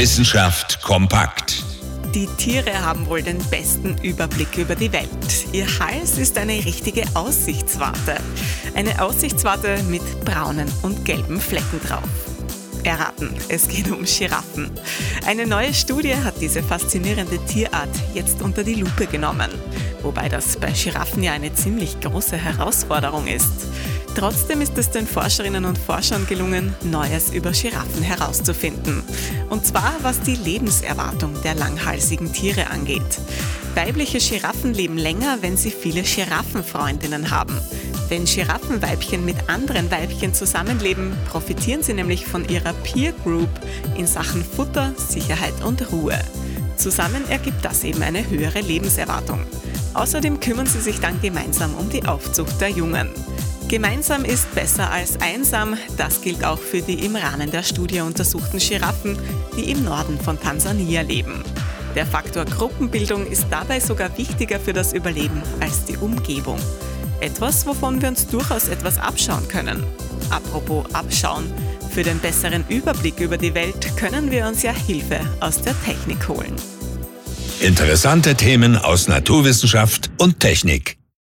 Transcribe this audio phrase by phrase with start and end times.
[0.00, 1.62] Wissenschaft kompakt.
[2.14, 5.08] Die Tiere haben wohl den besten Überblick über die Welt.
[5.52, 8.16] Ihr Hals ist eine richtige Aussichtswarte.
[8.74, 12.08] Eine Aussichtswarte mit braunen und gelben Flecken drauf.
[12.82, 14.70] Erraten, es geht um Giraffen.
[15.26, 19.50] Eine neue Studie hat diese faszinierende Tierart jetzt unter die Lupe genommen.
[20.00, 23.66] Wobei das bei Giraffen ja eine ziemlich große Herausforderung ist.
[24.16, 29.02] Trotzdem ist es den Forscherinnen und Forschern gelungen, Neues über Giraffen herauszufinden.
[29.48, 33.20] Und zwar was die Lebenserwartung der langhalsigen Tiere angeht.
[33.74, 37.58] Weibliche Giraffen leben länger, wenn sie viele Giraffenfreundinnen haben.
[38.08, 43.48] Wenn Giraffenweibchen mit anderen Weibchen zusammenleben, profitieren sie nämlich von ihrer Peer Group
[43.96, 46.18] in Sachen Futter, Sicherheit und Ruhe.
[46.76, 49.46] Zusammen ergibt das eben eine höhere Lebenserwartung.
[49.94, 53.10] Außerdem kümmern sie sich dann gemeinsam um die Aufzucht der Jungen.
[53.70, 55.76] Gemeinsam ist besser als einsam.
[55.96, 59.16] Das gilt auch für die im Rahmen der Studie untersuchten Giraffen,
[59.56, 61.44] die im Norden von Tansania leben.
[61.94, 66.58] Der Faktor Gruppenbildung ist dabei sogar wichtiger für das Überleben als die Umgebung.
[67.20, 69.84] Etwas, wovon wir uns durchaus etwas abschauen können.
[70.30, 71.44] Apropos abschauen,
[71.92, 76.26] für den besseren Überblick über die Welt können wir uns ja Hilfe aus der Technik
[76.26, 76.56] holen.
[77.60, 80.99] Interessante Themen aus Naturwissenschaft und Technik.